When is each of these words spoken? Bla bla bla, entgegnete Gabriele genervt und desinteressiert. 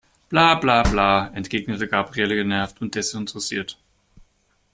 Bla 0.33 0.55
bla 0.55 0.81
bla, 0.81 1.27
entgegnete 1.31 1.87
Gabriele 1.87 2.33
genervt 2.33 2.81
und 2.81 2.95
desinteressiert. 2.95 3.77